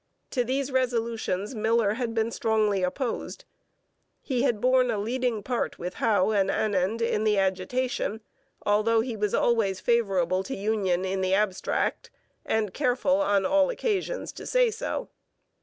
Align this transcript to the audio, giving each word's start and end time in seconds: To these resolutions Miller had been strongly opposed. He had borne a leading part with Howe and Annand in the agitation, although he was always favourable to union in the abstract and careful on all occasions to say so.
To 0.31 0.43
these 0.43 0.71
resolutions 0.71 1.53
Miller 1.53 1.93
had 1.93 2.15
been 2.15 2.31
strongly 2.31 2.81
opposed. 2.81 3.45
He 4.19 4.41
had 4.41 4.59
borne 4.59 4.89
a 4.89 4.97
leading 4.97 5.43
part 5.43 5.77
with 5.77 5.93
Howe 6.01 6.31
and 6.31 6.49
Annand 6.49 7.03
in 7.03 7.23
the 7.23 7.37
agitation, 7.37 8.21
although 8.65 9.01
he 9.01 9.15
was 9.15 9.35
always 9.35 9.79
favourable 9.79 10.41
to 10.45 10.55
union 10.55 11.05
in 11.05 11.21
the 11.21 11.35
abstract 11.35 12.09
and 12.43 12.73
careful 12.73 13.17
on 13.17 13.45
all 13.45 13.69
occasions 13.69 14.31
to 14.31 14.47
say 14.47 14.71
so. 14.71 15.09